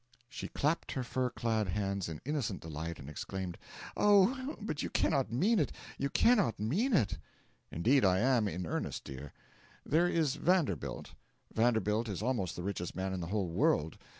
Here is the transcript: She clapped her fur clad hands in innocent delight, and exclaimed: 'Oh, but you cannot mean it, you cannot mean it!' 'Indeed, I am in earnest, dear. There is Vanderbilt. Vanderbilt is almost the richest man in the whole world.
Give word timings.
She 0.27 0.47
clapped 0.47 0.93
her 0.93 1.03
fur 1.03 1.29
clad 1.29 1.67
hands 1.67 2.09
in 2.09 2.21
innocent 2.25 2.59
delight, 2.61 2.97
and 2.97 3.07
exclaimed: 3.07 3.59
'Oh, 3.95 4.55
but 4.59 4.81
you 4.81 4.89
cannot 4.89 5.31
mean 5.31 5.59
it, 5.59 5.71
you 5.99 6.09
cannot 6.09 6.59
mean 6.59 6.93
it!' 6.93 7.19
'Indeed, 7.71 8.03
I 8.03 8.17
am 8.17 8.47
in 8.47 8.65
earnest, 8.65 9.03
dear. 9.03 9.31
There 9.85 10.07
is 10.07 10.37
Vanderbilt. 10.37 11.11
Vanderbilt 11.53 12.09
is 12.09 12.23
almost 12.23 12.55
the 12.55 12.63
richest 12.63 12.95
man 12.95 13.13
in 13.13 13.19
the 13.19 13.27
whole 13.27 13.49
world. 13.49 13.99